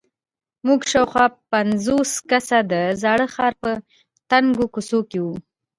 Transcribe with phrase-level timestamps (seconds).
[0.67, 3.71] موږ شاوخوا پنځوس کسه د زاړه ښار په
[4.29, 5.35] تنګو کوڅو کې وو.